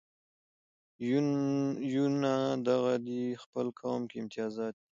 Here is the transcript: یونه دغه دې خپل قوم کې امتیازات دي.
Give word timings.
یونه 1.93 2.33
دغه 2.67 2.93
دې 3.07 3.23
خپل 3.43 3.67
قوم 3.79 4.01
کې 4.09 4.17
امتیازات 4.21 4.73
دي. 4.79 4.87